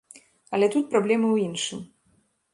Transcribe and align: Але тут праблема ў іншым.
Але 0.57 0.69
тут 0.75 0.89
праблема 0.95 1.27
ў 1.31 1.37
іншым. 1.51 1.79